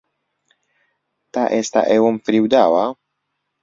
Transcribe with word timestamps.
تا 1.33 1.43
ئێستا 1.53 1.81
ئێوەم 1.91 2.17
فریوداوە؟ 2.25 2.85